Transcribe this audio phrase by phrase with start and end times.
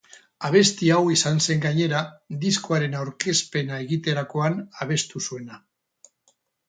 [0.47, 1.99] Abesti hau izan zen gainera
[2.45, 5.61] diskoaren aurkezpena egiterakoan abestu zuena.